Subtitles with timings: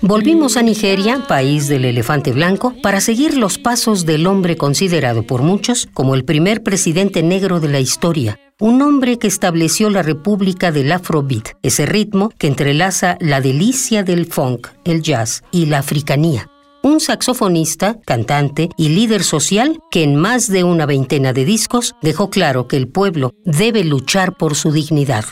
[0.00, 5.42] Volvimos a Nigeria, país del elefante blanco, para seguir los pasos del hombre considerado por
[5.42, 10.72] muchos como el primer presidente negro de la historia, un hombre que estableció la República
[10.72, 16.48] del Afrobeat, ese ritmo que entrelaza la delicia del funk, el jazz y la africanía.
[16.86, 22.30] Un saxofonista, cantante y líder social que en más de una veintena de discos dejó
[22.30, 25.24] claro que el pueblo debe luchar por su dignidad.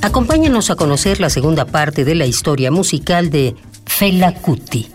[0.00, 4.88] Acompáñanos a conocer la segunda parte de la historia musical de Fela Kuti.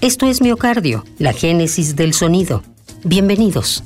[0.00, 2.64] Esto es Miocardio, la génesis del sonido.
[3.04, 3.82] Bienvenidos.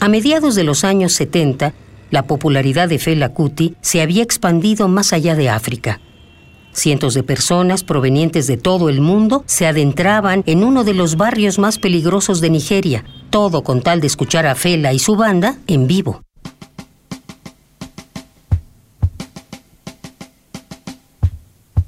[0.00, 1.72] A mediados de los años 70,
[2.10, 6.00] la popularidad de Fela Kuti se había expandido más allá de África.
[6.74, 11.58] Cientos de personas provenientes de todo el mundo se adentraban en uno de los barrios
[11.60, 15.86] más peligrosos de Nigeria, todo con tal de escuchar a Fela y su banda en
[15.86, 16.22] vivo.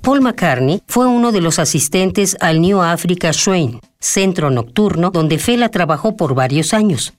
[0.02, 5.68] Paul McCartney fue uno de los asistentes al New Africa Shrine, centro nocturno donde Fela
[5.68, 7.12] trabajó por varios años.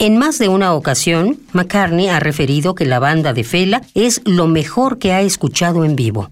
[0.00, 4.46] En más de una ocasión, McCartney ha referido que la banda de Fela es lo
[4.46, 6.30] mejor que ha escuchado en vivo.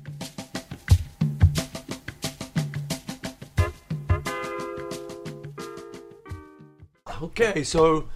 [7.41, 8.09] Okay, so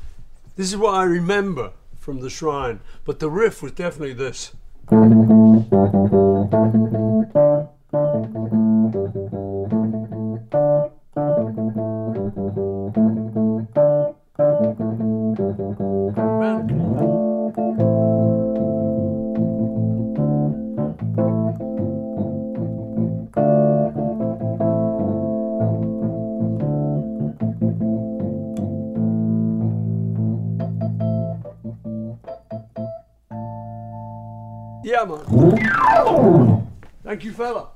[0.56, 4.50] this is what I remember from the shrine, but the riff was definitely this.
[35.04, 36.68] Man.
[37.04, 37.68] Thank you, fella.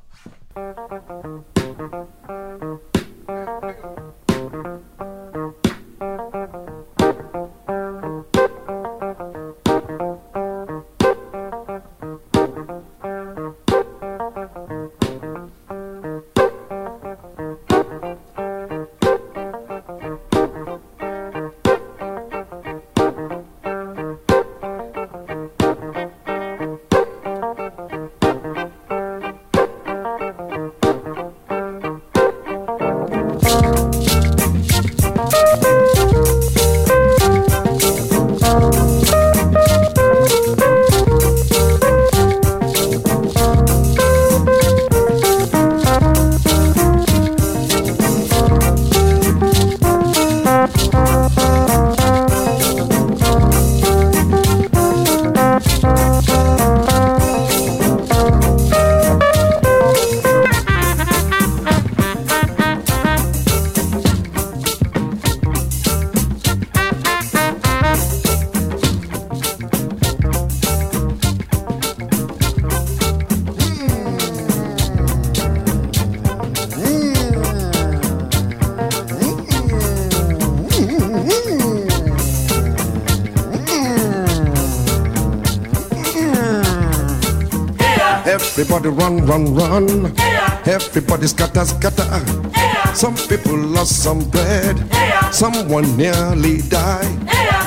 [88.76, 90.14] Everybody run, run, run.
[90.16, 90.62] Yeah.
[90.66, 92.04] Everybody scatter, scatter.
[92.52, 92.92] Yeah.
[92.92, 94.76] Some people lost some bread.
[94.92, 95.30] Yeah.
[95.30, 97.08] Someone nearly died.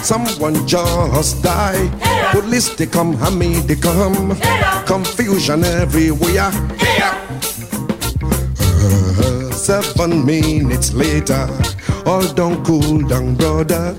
[0.04, 1.90] Someone just died.
[2.30, 4.38] Police they come, hammy they come.
[4.86, 6.52] Confusion everywhere.
[8.62, 11.50] Uh, seven minutes later,
[12.06, 13.96] all done cool down, brother.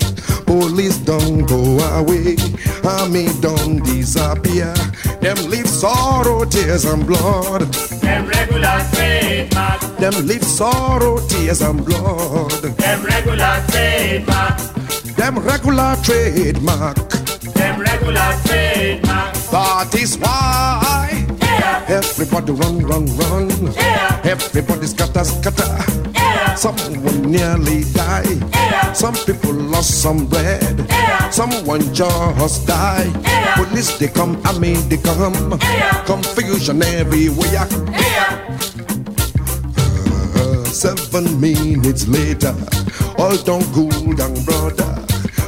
[0.51, 2.35] Police don't go away,
[2.83, 4.75] army don't disappear.
[5.21, 7.73] Them leave sorrow, tears and blood.
[8.03, 9.81] Them regular trademark.
[9.99, 12.51] Them leave sorrow, tears and blood.
[12.83, 14.59] Them regular trademark.
[15.15, 16.97] Them regular trademark.
[17.55, 19.33] Them regular trademark.
[19.53, 21.85] That is why Yeah.
[21.87, 23.73] everybody run, run, run.
[23.77, 24.19] Yeah.
[24.25, 26.00] Everybody scatter, scatter.
[26.57, 28.25] Someone nearly die.
[28.53, 28.93] Yeah.
[28.93, 30.87] Some people lost some bread.
[30.89, 31.31] Yeah.
[31.31, 33.11] Someone just die.
[33.23, 33.55] Yeah.
[33.57, 35.59] Police they come, I mean they come.
[36.07, 37.67] Confusion everywhere.
[40.37, 42.55] Uh, seven minutes later,
[43.19, 44.97] all done cool down, brother.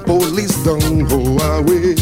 [0.04, 1.20] Police don't go
[1.56, 1.94] away,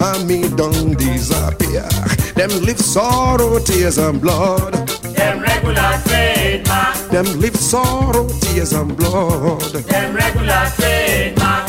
[0.00, 1.88] army don't disappear.
[2.34, 4.97] Them live sorrow, tears and blood.
[5.18, 6.96] Them regular trademark.
[7.10, 9.60] Them live sorrow, tears and blood.
[9.92, 11.68] Them regular trademark.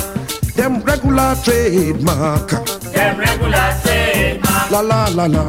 [0.56, 2.50] Them regular trademark.
[2.94, 4.72] Them regular trademark.
[4.72, 5.46] La la la la.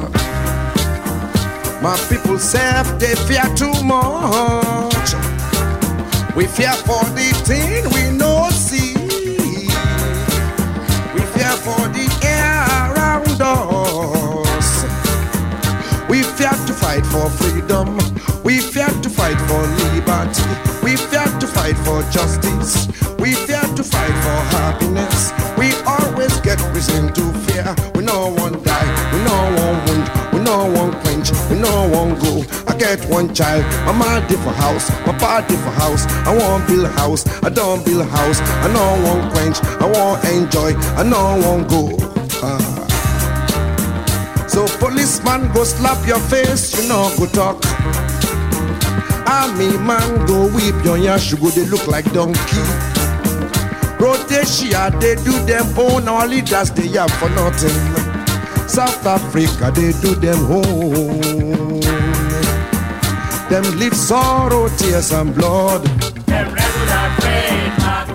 [1.82, 5.14] My people say they fear too much.
[6.36, 8.94] We fear for the thing we no see.
[11.14, 11.99] We fear for the
[16.40, 17.98] We fear to fight for freedom.
[18.44, 20.42] We fear to fight for liberty.
[20.82, 22.88] We fear to fight for justice.
[23.18, 25.32] We fear to fight for happiness.
[25.58, 27.76] We always get reason to fear.
[27.94, 28.88] We no one die.
[29.12, 30.32] We no one wound.
[30.32, 31.30] We no one quench.
[31.50, 32.42] We no one go.
[32.66, 33.62] I get one child.
[33.84, 34.88] My mama different house.
[35.06, 36.06] My pa different house.
[36.26, 37.22] I want build a house.
[37.44, 38.40] I don't build a house.
[38.40, 39.62] I no one quench.
[39.62, 40.72] I want enjoy.
[40.96, 41.98] I no one go.
[42.42, 42.79] Ah.
[44.60, 47.64] So policeman go slap your face, you know go talk.
[49.26, 52.60] Army man go whip your yash, you go they look like donkey.
[53.98, 57.72] Rhodesia they do them own, our leaders they have for nothing.
[58.68, 61.80] South Africa they do them home.
[63.48, 65.84] Them live sorrow, tears and blood.
[66.28, 68.08] Them regular trademark.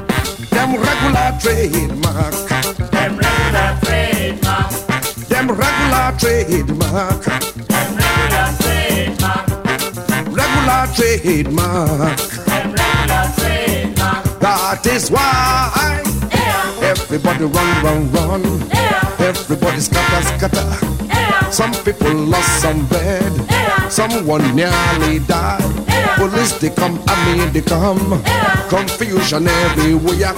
[0.52, 2.92] Them regular trademark.
[2.92, 4.85] Them regular trademark.
[5.36, 7.28] Them regular trademark.
[7.28, 9.48] Regular trademark.
[10.32, 12.16] Regular regular.
[14.40, 16.02] That is why
[16.82, 18.44] everybody run, run, run.
[19.20, 21.52] Everybody scatter, scatter.
[21.52, 22.88] Some people lost some.
[22.90, 23.90] Yeah.
[23.90, 25.60] Someone nearly died.
[26.16, 28.24] Police they come, I mean they come.
[28.70, 30.34] Confusion everywhere.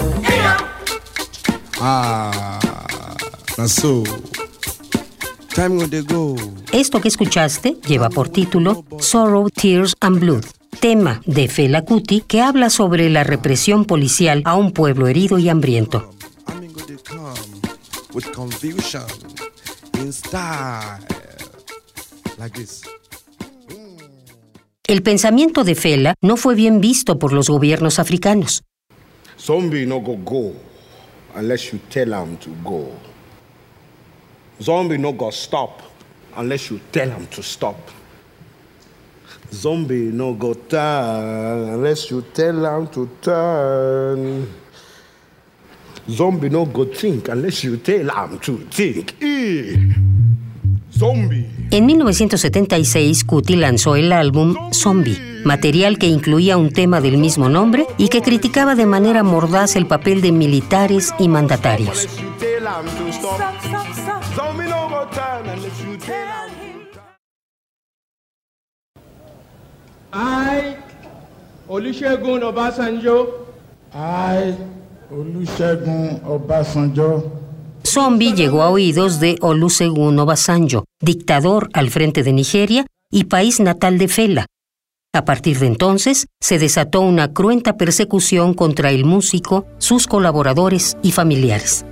[1.80, 3.16] Ah,
[3.56, 4.04] that's so.
[6.72, 10.46] Esto que escuchaste lleva por título Sorrow, Tears and Blood,
[10.80, 15.50] tema de Fela Kuti que habla sobre la represión policial a un pueblo herido y
[15.50, 16.12] hambriento.
[22.54, 22.84] This.
[24.86, 28.62] El pensamiento de Fela no fue bien visto por los gobiernos africanos.
[29.40, 30.54] Zombie no go go
[31.36, 32.92] unless you tell him to go.
[34.62, 35.82] Zombie no go stop
[36.36, 37.78] unless you tell him to stop.
[39.52, 44.48] Zombie no go turn unless you tell him to turn.
[46.10, 49.16] Zombie no go think unless you tell him to think.
[49.22, 49.78] Eh.
[50.92, 51.46] Zombie.
[51.70, 57.86] En 1976, Kuti lanzó el álbum Zombie, material que incluía un tema del mismo nombre
[57.98, 62.08] y que criticaba de manera mordaz el papel de militares y mandatarios.
[62.70, 64.24] Unless you tell him to stop.
[64.36, 66.88] Zombie no go turn unless you tell him.
[70.12, 70.76] I,
[71.70, 73.46] Olusegun Obasanjo,
[73.94, 74.56] I,
[75.12, 77.32] Olusegun Obasanjo,
[77.86, 83.98] Zombie llegó a oídos de Olusegun Obasanjo, dictador al frente de Nigeria y país natal
[83.98, 84.46] de Fela.
[85.14, 91.12] A partir de entonces, se desató una cruenta persecución contra el músico, sus colaboradores y
[91.12, 91.86] familiares.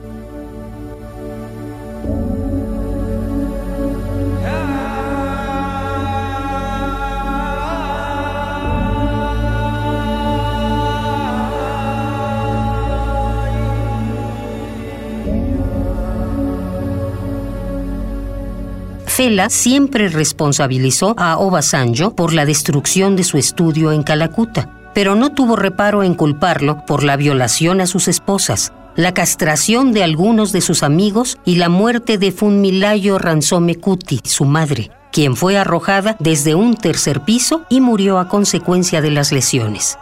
[19.15, 25.31] Fela siempre responsabilizó a Obasanjo por la destrucción de su estudio en Calacuta, pero no
[25.31, 30.59] tuvo reparo en culparlo por la violación a sus esposas, la castración de algunos de
[30.59, 36.53] sus amigos y la muerte de Funmilayo Ransome Kuti, su madre, quien fue arrojada desde
[36.53, 39.97] un tercer piso y murió a consecuencia de las lesiones.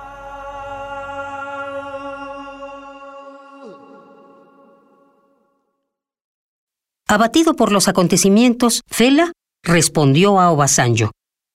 [7.13, 11.12] Abatido por los acontecimientos, Fela respondió a Obasanjo.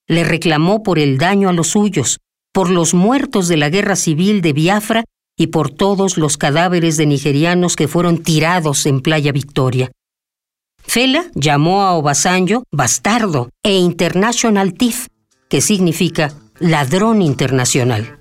[0.06, 2.18] Le reclamó por el daño a los suyos,
[2.52, 5.02] por los muertos de la guerra civil de Biafra
[5.36, 9.90] y por todos los cadáveres de nigerianos que fueron tirados en Playa Victoria.
[10.78, 15.08] Fela llamó a Obasanjo bastardo e International Thief,
[15.48, 18.17] que significa ladrón internacional.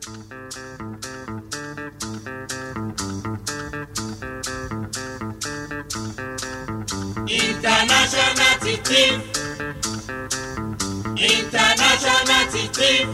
[8.87, 9.19] thief
[11.19, 12.43] international
[12.77, 13.07] team,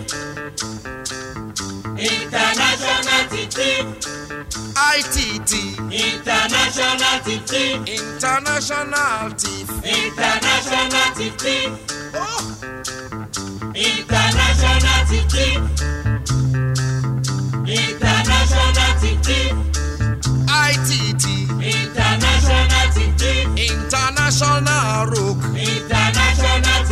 [1.98, 3.86] international thief
[4.94, 5.52] ITT
[5.90, 7.52] international thief
[7.88, 11.36] international thief international thief
[12.16, 12.42] oh.
[13.74, 15.34] International thief
[17.66, 19.54] international thief
[20.50, 21.43] ITT
[22.44, 23.58] International Team.
[23.58, 25.40] International Rook.
[25.56, 26.84] International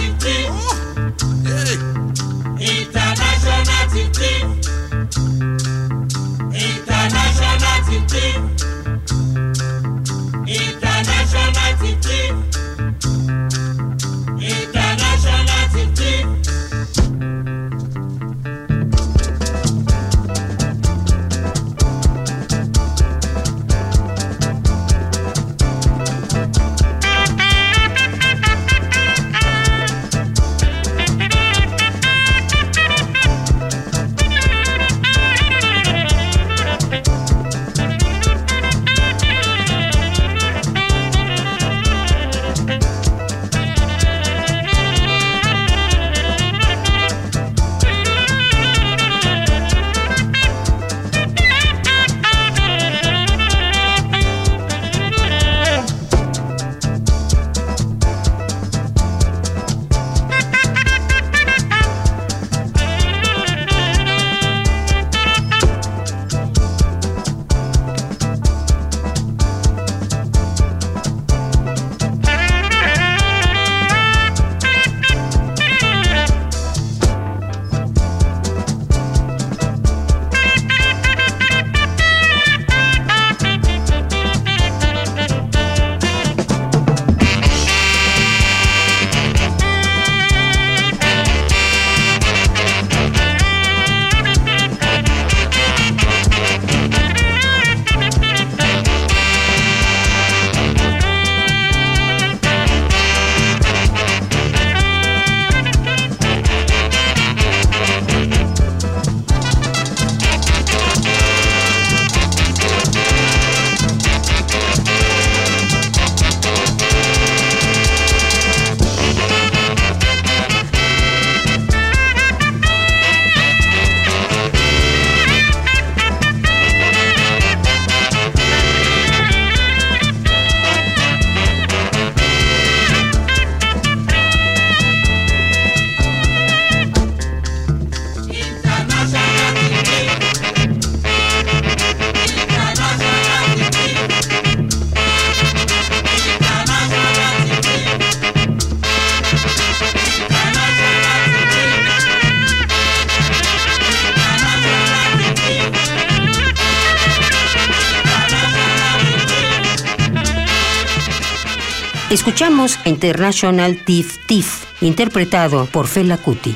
[162.21, 166.55] Escuchamos International Thief Thief, interpretado por Fela Kuti.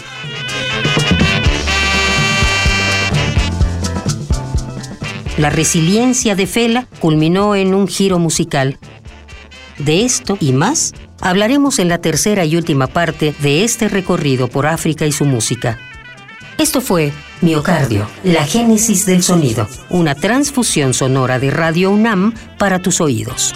[5.39, 8.77] La resiliencia de Fela culminó en un giro musical.
[9.79, 14.67] De esto y más hablaremos en la tercera y última parte de este recorrido por
[14.67, 15.79] África y su música.
[16.59, 23.01] Esto fue Miocardio, la génesis del sonido, una transfusión sonora de Radio UNAM para tus
[23.01, 23.55] oídos.